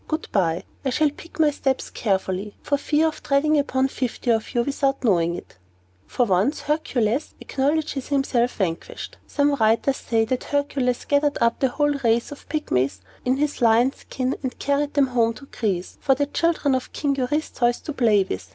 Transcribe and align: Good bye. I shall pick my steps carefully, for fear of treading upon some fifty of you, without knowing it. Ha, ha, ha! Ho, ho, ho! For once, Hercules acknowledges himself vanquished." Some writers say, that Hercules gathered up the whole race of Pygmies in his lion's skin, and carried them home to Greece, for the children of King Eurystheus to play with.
Good 0.07 0.31
bye. 0.31 0.63
I 0.83 0.89
shall 0.89 1.11
pick 1.11 1.39
my 1.39 1.51
steps 1.51 1.91
carefully, 1.91 2.55
for 2.63 2.75
fear 2.79 3.07
of 3.07 3.21
treading 3.21 3.59
upon 3.59 3.83
some 3.87 3.93
fifty 3.93 4.31
of 4.31 4.55
you, 4.55 4.63
without 4.63 5.03
knowing 5.03 5.35
it. 5.35 5.53
Ha, 5.53 5.53
ha, 5.53 5.53
ha! 5.53 5.59
Ho, 5.59 5.65
ho, 5.75 6.01
ho! 6.01 6.07
For 6.07 6.25
once, 6.25 6.59
Hercules 6.61 7.35
acknowledges 7.39 8.07
himself 8.07 8.55
vanquished." 8.55 9.17
Some 9.27 9.53
writers 9.53 9.97
say, 9.97 10.25
that 10.25 10.45
Hercules 10.45 11.05
gathered 11.05 11.37
up 11.39 11.59
the 11.59 11.69
whole 11.69 11.93
race 12.03 12.31
of 12.31 12.49
Pygmies 12.49 13.01
in 13.25 13.37
his 13.37 13.61
lion's 13.61 13.97
skin, 13.97 14.35
and 14.41 14.57
carried 14.57 14.95
them 14.95 15.05
home 15.05 15.35
to 15.35 15.45
Greece, 15.45 15.99
for 16.01 16.15
the 16.15 16.25
children 16.25 16.73
of 16.73 16.91
King 16.93 17.15
Eurystheus 17.15 17.79
to 17.81 17.93
play 17.93 18.23
with. 18.27 18.49